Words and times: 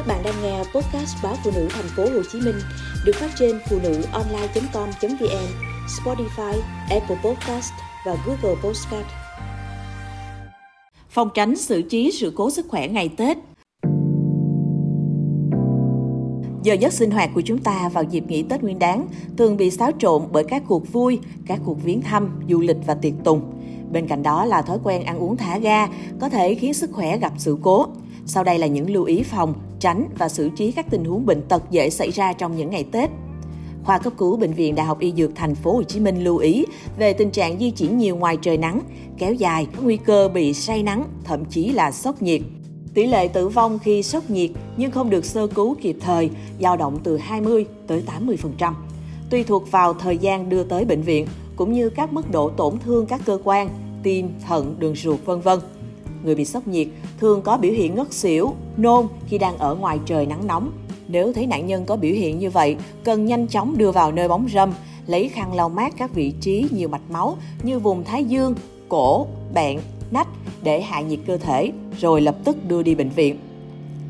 Các 0.00 0.06
bạn 0.06 0.22
đang 0.24 0.42
nghe 0.42 0.58
podcast 0.58 1.16
báo 1.22 1.34
phụ 1.44 1.50
nữ 1.54 1.68
thành 1.70 1.84
phố 1.96 2.02
Hồ 2.02 2.22
Chí 2.32 2.40
Minh 2.40 2.54
được 3.04 3.12
phát 3.14 3.30
trên 3.38 3.58
phụ 3.70 3.78
nữ 3.82 4.02
online.com.vn, 4.12 5.46
Spotify, 5.86 6.60
Apple 6.90 7.16
Podcast 7.24 7.72
và 8.06 8.16
Google 8.26 8.60
Podcast. 8.62 9.06
Phòng 11.08 11.28
tránh 11.34 11.56
xử 11.56 11.82
trí 11.82 12.10
sự 12.12 12.32
cố 12.36 12.50
sức 12.50 12.66
khỏe 12.68 12.88
ngày 12.88 13.08
Tết. 13.16 13.38
Giờ 16.62 16.74
giấc 16.74 16.92
sinh 16.92 17.10
hoạt 17.10 17.30
của 17.34 17.40
chúng 17.40 17.58
ta 17.58 17.88
vào 17.88 18.04
dịp 18.04 18.24
nghỉ 18.28 18.42
Tết 18.42 18.62
Nguyên 18.62 18.78
đán 18.78 19.06
thường 19.36 19.56
bị 19.56 19.70
xáo 19.70 19.90
trộn 19.98 20.22
bởi 20.32 20.44
các 20.44 20.62
cuộc 20.68 20.92
vui, 20.92 21.18
các 21.46 21.60
cuộc 21.64 21.82
viếng 21.84 22.02
thăm, 22.02 22.40
du 22.48 22.60
lịch 22.60 22.78
và 22.86 22.94
tiệc 22.94 23.14
tùng. 23.24 23.40
Bên 23.92 24.06
cạnh 24.06 24.22
đó 24.22 24.44
là 24.44 24.62
thói 24.62 24.78
quen 24.84 25.04
ăn 25.04 25.18
uống 25.18 25.36
thả 25.36 25.58
ga 25.58 25.86
có 26.20 26.28
thể 26.28 26.54
khiến 26.54 26.74
sức 26.74 26.90
khỏe 26.92 27.18
gặp 27.18 27.32
sự 27.38 27.56
cố. 27.62 27.86
Sau 28.26 28.44
đây 28.44 28.58
là 28.58 28.66
những 28.66 28.90
lưu 28.90 29.04
ý 29.04 29.22
phòng, 29.22 29.54
tránh 29.80 30.08
và 30.18 30.28
xử 30.28 30.48
trí 30.48 30.72
các 30.72 30.86
tình 30.90 31.04
huống 31.04 31.26
bệnh 31.26 31.42
tật 31.42 31.62
dễ 31.70 31.90
xảy 31.90 32.10
ra 32.10 32.32
trong 32.32 32.56
những 32.56 32.70
ngày 32.70 32.84
Tết. 32.92 33.10
Khoa 33.84 33.98
cấp 33.98 34.12
cứu 34.18 34.36
bệnh 34.36 34.52
viện 34.52 34.74
Đại 34.74 34.86
học 34.86 34.98
Y 35.00 35.12
Dược 35.12 35.30
Thành 35.34 35.54
phố 35.54 35.72
Hồ 35.72 35.82
Chí 35.82 36.00
Minh 36.00 36.24
lưu 36.24 36.36
ý 36.36 36.64
về 36.98 37.12
tình 37.12 37.30
trạng 37.30 37.58
di 37.58 37.70
chuyển 37.70 37.98
nhiều 37.98 38.16
ngoài 38.16 38.38
trời 38.42 38.56
nắng, 38.56 38.80
kéo 39.18 39.34
dài, 39.34 39.66
nguy 39.82 39.96
cơ 39.96 40.28
bị 40.28 40.54
say 40.54 40.82
nắng, 40.82 41.04
thậm 41.24 41.44
chí 41.44 41.68
là 41.70 41.92
sốc 41.92 42.22
nhiệt. 42.22 42.40
Tỷ 42.94 43.06
lệ 43.06 43.28
tử 43.28 43.48
vong 43.48 43.78
khi 43.78 44.02
sốc 44.02 44.30
nhiệt 44.30 44.50
nhưng 44.76 44.90
không 44.90 45.10
được 45.10 45.24
sơ 45.24 45.46
cứu 45.46 45.76
kịp 45.80 45.96
thời 46.00 46.30
dao 46.60 46.76
động 46.76 46.98
từ 47.04 47.16
20 47.16 47.66
tới 47.86 48.02
80%. 48.58 48.72
Tùy 49.30 49.44
thuộc 49.44 49.70
vào 49.70 49.94
thời 49.94 50.18
gian 50.18 50.48
đưa 50.48 50.64
tới 50.64 50.84
bệnh 50.84 51.02
viện 51.02 51.26
cũng 51.56 51.72
như 51.72 51.90
các 51.90 52.12
mức 52.12 52.30
độ 52.30 52.50
tổn 52.50 52.78
thương 52.78 53.06
các 53.06 53.20
cơ 53.24 53.38
quan, 53.44 53.68
tim, 54.02 54.28
thận, 54.48 54.76
đường 54.78 54.94
ruột 54.96 55.24
vân 55.24 55.40
vân. 55.40 55.58
Người 56.24 56.34
bị 56.34 56.44
sốc 56.44 56.68
nhiệt 56.68 56.88
thường 57.18 57.42
có 57.42 57.56
biểu 57.56 57.72
hiện 57.72 57.94
ngất 57.94 58.12
xỉu, 58.12 58.54
nôn 58.76 59.06
khi 59.26 59.38
đang 59.38 59.58
ở 59.58 59.74
ngoài 59.74 59.98
trời 60.06 60.26
nắng 60.26 60.46
nóng. 60.46 60.72
Nếu 61.08 61.32
thấy 61.32 61.46
nạn 61.46 61.66
nhân 61.66 61.84
có 61.84 61.96
biểu 61.96 62.14
hiện 62.14 62.38
như 62.38 62.50
vậy, 62.50 62.76
cần 63.04 63.26
nhanh 63.26 63.48
chóng 63.48 63.78
đưa 63.78 63.90
vào 63.90 64.12
nơi 64.12 64.28
bóng 64.28 64.48
râm, 64.54 64.72
lấy 65.06 65.28
khăn 65.28 65.54
lau 65.54 65.68
mát 65.68 65.94
các 65.96 66.14
vị 66.14 66.32
trí 66.40 66.66
nhiều 66.70 66.88
mạch 66.88 67.10
máu 67.10 67.36
như 67.62 67.78
vùng 67.78 68.04
thái 68.04 68.24
dương, 68.24 68.54
cổ, 68.88 69.26
bẹn, 69.54 69.80
nách 70.10 70.28
để 70.62 70.80
hạ 70.80 71.00
nhiệt 71.00 71.18
cơ 71.26 71.36
thể, 71.36 71.72
rồi 71.98 72.20
lập 72.20 72.36
tức 72.44 72.56
đưa 72.68 72.82
đi 72.82 72.94
bệnh 72.94 73.08
viện. 73.08 73.38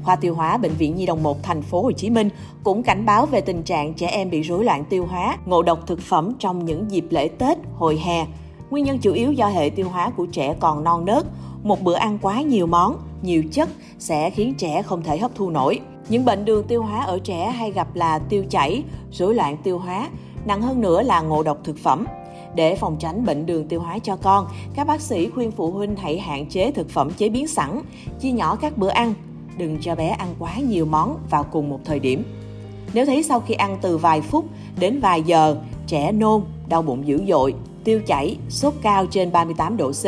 Khoa 0.02 0.16
tiêu 0.16 0.34
hóa 0.34 0.56
Bệnh 0.56 0.72
viện 0.78 0.96
Nhi 0.96 1.06
đồng 1.06 1.22
1 1.22 1.42
thành 1.42 1.62
phố 1.62 1.82
Hồ 1.82 1.92
Chí 1.92 2.10
Minh 2.10 2.28
cũng 2.64 2.82
cảnh 2.82 3.06
báo 3.06 3.26
về 3.26 3.40
tình 3.40 3.62
trạng 3.62 3.94
trẻ 3.94 4.06
em 4.06 4.30
bị 4.30 4.42
rối 4.42 4.64
loạn 4.64 4.84
tiêu 4.84 5.06
hóa, 5.06 5.36
ngộ 5.46 5.62
độc 5.62 5.86
thực 5.86 6.00
phẩm 6.00 6.32
trong 6.38 6.64
những 6.64 6.90
dịp 6.90 7.04
lễ 7.10 7.28
Tết, 7.28 7.58
hồi 7.74 8.00
hè. 8.04 8.26
Nguyên 8.70 8.84
nhân 8.84 8.98
chủ 8.98 9.12
yếu 9.12 9.32
do 9.32 9.48
hệ 9.48 9.70
tiêu 9.70 9.88
hóa 9.88 10.10
của 10.16 10.26
trẻ 10.26 10.54
còn 10.60 10.84
non 10.84 11.04
nớt, 11.04 11.26
một 11.62 11.82
bữa 11.82 11.94
ăn 11.94 12.18
quá 12.22 12.42
nhiều 12.42 12.66
món, 12.66 12.96
nhiều 13.22 13.42
chất 13.52 13.68
sẽ 13.98 14.30
khiến 14.30 14.54
trẻ 14.58 14.82
không 14.82 15.02
thể 15.02 15.18
hấp 15.18 15.30
thu 15.34 15.50
nổi. 15.50 15.80
Những 16.08 16.24
bệnh 16.24 16.44
đường 16.44 16.64
tiêu 16.66 16.82
hóa 16.82 17.04
ở 17.04 17.18
trẻ 17.18 17.50
hay 17.50 17.70
gặp 17.70 17.94
là 17.94 18.18
tiêu 18.18 18.44
chảy, 18.50 18.82
rối 19.12 19.34
loạn 19.34 19.56
tiêu 19.62 19.78
hóa, 19.78 20.08
nặng 20.44 20.62
hơn 20.62 20.80
nữa 20.80 21.02
là 21.02 21.20
ngộ 21.20 21.42
độc 21.42 21.58
thực 21.64 21.78
phẩm. 21.78 22.06
Để 22.54 22.76
phòng 22.76 22.96
tránh 22.98 23.24
bệnh 23.24 23.46
đường 23.46 23.68
tiêu 23.68 23.80
hóa 23.80 23.98
cho 23.98 24.16
con, 24.16 24.46
các 24.74 24.86
bác 24.86 25.00
sĩ 25.00 25.30
khuyên 25.30 25.50
phụ 25.50 25.70
huynh 25.70 25.96
hãy 25.96 26.18
hạn 26.18 26.46
chế 26.46 26.72
thực 26.72 26.90
phẩm 26.90 27.10
chế 27.10 27.28
biến 27.28 27.46
sẵn, 27.46 27.82
chia 28.20 28.30
nhỏ 28.30 28.56
các 28.56 28.78
bữa 28.78 28.88
ăn, 28.88 29.14
đừng 29.58 29.78
cho 29.80 29.94
bé 29.94 30.08
ăn 30.08 30.34
quá 30.38 30.56
nhiều 30.56 30.86
món 30.86 31.18
vào 31.30 31.42
cùng 31.42 31.68
một 31.68 31.80
thời 31.84 31.98
điểm. 31.98 32.24
Nếu 32.94 33.06
thấy 33.06 33.22
sau 33.22 33.40
khi 33.40 33.54
ăn 33.54 33.78
từ 33.82 33.96
vài 33.96 34.20
phút 34.20 34.44
đến 34.80 35.00
vài 35.00 35.22
giờ, 35.22 35.56
trẻ 35.86 36.12
nôn, 36.12 36.42
đau 36.68 36.82
bụng 36.82 37.06
dữ 37.06 37.22
dội, 37.28 37.54
tiêu 37.84 38.00
chảy, 38.06 38.36
sốt 38.48 38.74
cao 38.82 39.06
trên 39.06 39.32
38 39.32 39.76
độ 39.76 39.92
C 39.92 40.04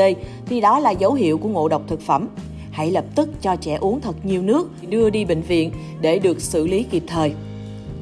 thì 0.46 0.60
đó 0.60 0.78
là 0.78 0.90
dấu 0.90 1.12
hiệu 1.12 1.38
của 1.38 1.48
ngộ 1.48 1.68
độc 1.68 1.82
thực 1.88 2.00
phẩm. 2.00 2.28
Hãy 2.70 2.90
lập 2.90 3.04
tức 3.14 3.28
cho 3.42 3.56
trẻ 3.56 3.74
uống 3.74 4.00
thật 4.00 4.16
nhiều 4.24 4.42
nước, 4.42 4.70
đưa 4.88 5.10
đi 5.10 5.24
bệnh 5.24 5.42
viện 5.42 5.72
để 6.00 6.18
được 6.18 6.40
xử 6.40 6.66
lý 6.66 6.82
kịp 6.82 7.02
thời. 7.06 7.34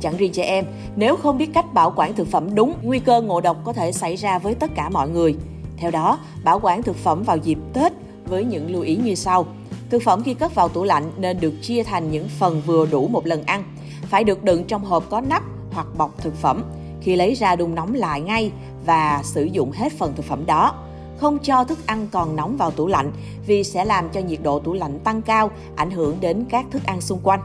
Chẳng 0.00 0.16
riêng 0.16 0.32
trẻ 0.32 0.42
em, 0.42 0.64
nếu 0.96 1.16
không 1.16 1.38
biết 1.38 1.50
cách 1.54 1.74
bảo 1.74 1.92
quản 1.96 2.14
thực 2.14 2.26
phẩm 2.26 2.54
đúng, 2.54 2.74
nguy 2.82 2.98
cơ 2.98 3.20
ngộ 3.20 3.41
độc 3.41 3.56
có 3.64 3.72
thể 3.72 3.92
xảy 3.92 4.16
ra 4.16 4.38
với 4.38 4.54
tất 4.54 4.70
cả 4.75 4.88
mọi 4.88 5.08
người. 5.08 5.34
Theo 5.76 5.91
đó, 5.91 6.19
bảo 6.44 6.60
quản 6.62 6.82
thực 6.82 6.97
phẩm 6.97 7.22
vào 7.22 7.37
dịp 7.37 7.58
Tết 7.72 7.92
với 8.26 8.44
những 8.44 8.70
lưu 8.70 8.82
ý 8.82 8.97
như 8.97 9.14
sau. 9.14 9.47
Thực 9.91 10.02
phẩm 10.02 10.22
khi 10.22 10.34
cất 10.34 10.54
vào 10.54 10.69
tủ 10.69 10.84
lạnh 10.84 11.12
nên 11.16 11.41
được 11.41 11.52
chia 11.62 11.82
thành 11.82 12.10
những 12.10 12.28
phần 12.38 12.62
vừa 12.66 12.87
đủ 12.87 13.08
một 13.08 13.26
lần 13.26 13.42
ăn, 13.42 13.64
phải 14.02 14.25
được 14.25 14.44
đựng 14.44 14.64
trong 14.64 14.84
hộp 14.84 15.10
có 15.10 15.20
nắp 15.20 15.42
hoặc 15.72 15.87
bọc 15.97 16.19
thực 16.19 16.34
phẩm. 16.34 16.62
Khi 17.00 17.16
lấy 17.16 17.34
ra 17.34 17.56
đun 17.56 17.75
nóng 17.75 17.94
lại 17.94 18.21
ngay 18.21 18.53
và 18.87 19.21
sử 19.25 19.44
dụng 19.44 19.72
hết 19.72 19.93
phần 19.93 20.12
thực 20.16 20.25
phẩm 20.25 20.47
đó. 20.47 20.75
Không 21.19 21.38
cho 21.38 21.65
thức 21.65 21.87
ăn 21.87 22.06
còn 22.12 22.37
nóng 22.37 22.56
vào 22.56 22.71
tủ 22.71 22.87
lạnh 22.87 23.12
vì 23.47 23.65
sẽ 23.65 23.84
làm 23.84 24.09
cho 24.09 24.21
nhiệt 24.21 24.38
độ 24.43 24.59
tủ 24.59 24.72
lạnh 24.72 24.99
tăng 25.05 25.22
cao, 25.22 25.50
ảnh 25.77 25.91
hưởng 25.91 26.16
đến 26.21 26.44
các 26.49 26.66
thức 26.71 26.83
ăn 26.87 27.00
xung 27.00 27.21
quanh. 27.22 27.41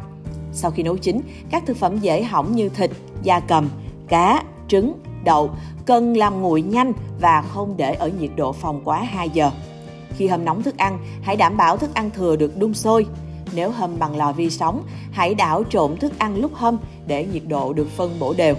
Sau 0.54 0.72
khi 0.72 0.84
nấu 0.84 0.98
chín, 0.98 1.22
các 1.50 1.64
thực 1.66 1.78
phẩm 1.78 2.00
dễ 2.00 2.24
hỏng 2.24 2.56
như 2.56 2.70
thịt, 2.70 2.92
da 3.24 3.40
cầm, 3.40 3.70
cá, 4.08 4.44
trứng, 4.68 4.94
đậu 5.24 5.50
cần 5.86 6.18
làm 6.18 6.42
nguội 6.42 6.62
nhanh 6.62 6.94
và 7.22 7.42
không 7.42 7.78
để 7.78 7.94
ở 7.94 8.10
nhiệt 8.20 8.32
độ 8.36 8.52
phòng 8.52 8.82
quá 8.84 9.04
2 9.04 9.30
giờ. 9.30 9.52
Khi 10.18 10.28
hâm 10.28 10.46
nóng 10.46 10.64
thức 10.64 10.78
ăn, 10.78 11.00
hãy 11.22 11.36
đảm 11.36 11.58
bảo 11.58 11.78
thức 11.78 11.94
ăn 11.94 12.10
thừa 12.10 12.36
được 12.36 12.58
đun 12.58 12.74
sôi. 12.74 13.06
Nếu 13.54 13.70
hâm 13.70 14.00
bằng 14.00 14.18
lò 14.18 14.32
vi 14.32 14.50
sóng, 14.50 14.84
hãy 15.12 15.36
đảo 15.36 15.64
trộn 15.70 15.98
thức 15.98 16.20
ăn 16.20 16.38
lúc 16.38 16.52
hâm 16.54 16.78
để 17.08 17.26
nhiệt 17.26 17.44
độ 17.48 17.74
được 17.74 17.88
phân 17.90 18.20
bổ 18.20 18.34
đều. 18.34 18.56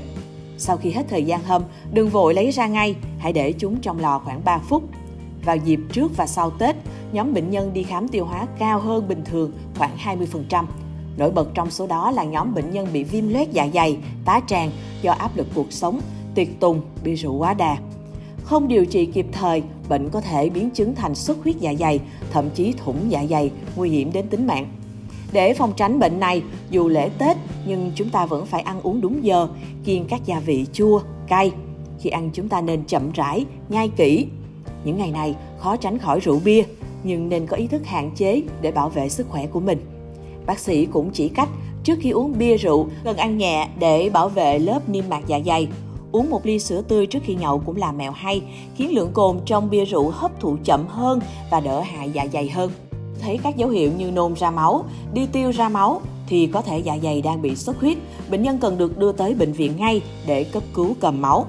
Sau 0.58 0.76
khi 0.76 0.90
hết 0.90 1.06
thời 1.08 1.24
gian 1.24 1.42
hâm, 1.42 1.62
đừng 1.92 2.08
vội 2.08 2.34
lấy 2.34 2.50
ra 2.50 2.66
ngay, 2.66 2.96
hãy 3.18 3.32
để 3.32 3.52
chúng 3.52 3.80
trong 3.80 4.00
lò 4.00 4.18
khoảng 4.18 4.44
3 4.44 4.58
phút. 4.58 4.82
Vào 5.44 5.56
dịp 5.56 5.80
trước 5.92 6.16
và 6.16 6.26
sau 6.26 6.50
Tết, 6.50 6.76
nhóm 7.12 7.34
bệnh 7.34 7.50
nhân 7.50 7.72
đi 7.72 7.82
khám 7.82 8.08
tiêu 8.08 8.24
hóa 8.24 8.46
cao 8.58 8.78
hơn 8.78 9.08
bình 9.08 9.24
thường 9.24 9.52
khoảng 9.78 9.96
20%. 9.96 10.64
Nổi 11.16 11.30
bật 11.30 11.48
trong 11.54 11.70
số 11.70 11.86
đó 11.86 12.10
là 12.10 12.24
nhóm 12.24 12.54
bệnh 12.54 12.70
nhân 12.70 12.86
bị 12.92 13.04
viêm 13.04 13.28
loét 13.28 13.52
dạ 13.52 13.68
dày, 13.74 13.98
tá 14.24 14.40
tràng 14.46 14.70
do 15.02 15.12
áp 15.12 15.36
lực 15.36 15.46
cuộc 15.54 15.72
sống, 15.72 16.00
tiệc 16.34 16.48
tùng, 16.60 16.80
bia 17.04 17.14
rượu 17.14 17.34
quá 17.34 17.54
đà. 17.54 17.76
Không 18.42 18.68
điều 18.68 18.86
trị 18.86 19.06
kịp 19.06 19.26
thời, 19.32 19.62
bệnh 19.88 20.10
có 20.10 20.20
thể 20.20 20.50
biến 20.50 20.70
chứng 20.70 20.94
thành 20.94 21.14
xuất 21.14 21.38
huyết 21.42 21.56
dạ 21.56 21.74
dày, 21.74 22.00
thậm 22.32 22.50
chí 22.54 22.72
thủng 22.72 22.96
dạ 23.08 23.24
dày, 23.30 23.50
nguy 23.76 23.90
hiểm 23.90 24.12
đến 24.12 24.28
tính 24.28 24.46
mạng. 24.46 24.66
Để 25.36 25.54
phòng 25.54 25.72
tránh 25.76 25.98
bệnh 25.98 26.20
này, 26.20 26.42
dù 26.70 26.88
lễ 26.88 27.10
Tết 27.18 27.36
nhưng 27.66 27.92
chúng 27.94 28.10
ta 28.10 28.26
vẫn 28.26 28.46
phải 28.46 28.60
ăn 28.60 28.80
uống 28.82 29.00
đúng 29.00 29.24
giờ, 29.24 29.48
kiêng 29.84 30.04
các 30.04 30.20
gia 30.24 30.40
vị 30.40 30.66
chua, 30.72 31.00
cay. 31.28 31.52
Khi 32.00 32.10
ăn 32.10 32.30
chúng 32.32 32.48
ta 32.48 32.60
nên 32.60 32.84
chậm 32.84 33.12
rãi, 33.12 33.44
nhai 33.68 33.88
kỹ. 33.96 34.26
Những 34.84 34.98
ngày 34.98 35.10
này 35.10 35.34
khó 35.58 35.76
tránh 35.76 35.98
khỏi 35.98 36.20
rượu 36.20 36.40
bia, 36.44 36.62
nhưng 37.04 37.28
nên 37.28 37.46
có 37.46 37.56
ý 37.56 37.66
thức 37.66 37.86
hạn 37.86 38.10
chế 38.16 38.42
để 38.60 38.72
bảo 38.72 38.88
vệ 38.88 39.08
sức 39.08 39.26
khỏe 39.28 39.46
của 39.46 39.60
mình. 39.60 39.78
Bác 40.46 40.58
sĩ 40.58 40.86
cũng 40.86 41.10
chỉ 41.10 41.28
cách 41.28 41.48
trước 41.84 41.98
khi 42.00 42.10
uống 42.10 42.38
bia 42.38 42.56
rượu 42.56 42.86
cần 43.04 43.16
ăn 43.16 43.38
nhẹ 43.38 43.68
để 43.78 44.10
bảo 44.10 44.28
vệ 44.28 44.58
lớp 44.58 44.88
niêm 44.88 45.04
mạc 45.08 45.22
dạ 45.26 45.40
dày. 45.46 45.68
Uống 46.12 46.30
một 46.30 46.46
ly 46.46 46.58
sữa 46.58 46.82
tươi 46.88 47.06
trước 47.06 47.22
khi 47.22 47.34
nhậu 47.34 47.58
cũng 47.58 47.76
là 47.76 47.92
mẹo 47.92 48.12
hay, 48.12 48.42
khiến 48.76 48.94
lượng 48.94 49.10
cồn 49.12 49.40
trong 49.46 49.70
bia 49.70 49.84
rượu 49.84 50.10
hấp 50.10 50.40
thụ 50.40 50.56
chậm 50.64 50.86
hơn 50.86 51.20
và 51.50 51.60
đỡ 51.60 51.80
hại 51.80 52.10
dạ 52.10 52.26
dày 52.32 52.48
hơn 52.48 52.70
thấy 53.20 53.38
các 53.42 53.56
dấu 53.56 53.68
hiệu 53.68 53.90
như 53.98 54.10
nôn 54.10 54.34
ra 54.34 54.50
máu, 54.50 54.84
đi 55.12 55.26
tiêu 55.32 55.50
ra 55.50 55.68
máu 55.68 56.00
thì 56.26 56.46
có 56.46 56.62
thể 56.62 56.78
dạ 56.78 56.98
dày 57.02 57.22
đang 57.22 57.42
bị 57.42 57.56
xuất 57.56 57.80
huyết, 57.80 57.98
bệnh 58.30 58.42
nhân 58.42 58.58
cần 58.60 58.78
được 58.78 58.98
đưa 58.98 59.12
tới 59.12 59.34
bệnh 59.34 59.52
viện 59.52 59.72
ngay 59.76 60.02
để 60.26 60.44
cấp 60.44 60.62
cứu 60.74 60.96
cầm 61.00 61.22
máu. 61.22 61.46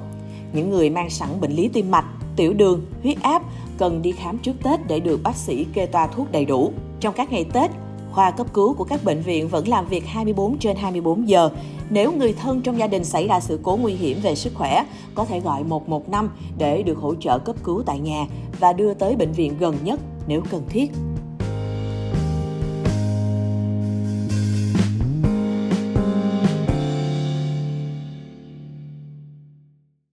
Những 0.53 0.69
người 0.69 0.89
mang 0.89 1.09
sẵn 1.09 1.29
bệnh 1.41 1.51
lý 1.51 1.67
tim 1.67 1.91
mạch, 1.91 2.05
tiểu 2.35 2.53
đường, 2.53 2.85
huyết 3.03 3.21
áp 3.21 3.41
cần 3.77 4.01
đi 4.01 4.11
khám 4.11 4.37
trước 4.37 4.53
Tết 4.63 4.87
để 4.87 4.99
được 4.99 5.23
bác 5.23 5.35
sĩ 5.35 5.65
kê 5.73 5.85
toa 5.85 6.07
thuốc 6.07 6.31
đầy 6.31 6.45
đủ. 6.45 6.71
Trong 6.99 7.13
các 7.17 7.31
ngày 7.31 7.43
Tết, 7.53 7.71
khoa 8.11 8.31
cấp 8.31 8.53
cứu 8.53 8.73
của 8.73 8.83
các 8.83 9.03
bệnh 9.03 9.21
viện 9.21 9.47
vẫn 9.47 9.67
làm 9.67 9.87
việc 9.87 10.05
24 10.07 10.57
trên 10.57 10.75
24 10.75 11.29
giờ. 11.29 11.49
Nếu 11.89 12.11
người 12.11 12.33
thân 12.33 12.61
trong 12.61 12.79
gia 12.79 12.87
đình 12.87 13.03
xảy 13.03 13.27
ra 13.27 13.39
sự 13.39 13.59
cố 13.63 13.77
nguy 13.77 13.93
hiểm 13.93 14.19
về 14.21 14.35
sức 14.35 14.53
khỏe, 14.55 14.85
có 15.15 15.25
thể 15.25 15.39
gọi 15.39 15.63
115 15.63 16.29
để 16.57 16.83
được 16.83 16.97
hỗ 16.97 17.15
trợ 17.15 17.39
cấp 17.39 17.55
cứu 17.63 17.83
tại 17.85 17.99
nhà 17.99 18.25
và 18.59 18.73
đưa 18.73 18.93
tới 18.93 19.15
bệnh 19.15 19.31
viện 19.31 19.53
gần 19.59 19.75
nhất 19.83 19.99
nếu 20.27 20.41
cần 20.51 20.63
thiết. 20.69 20.91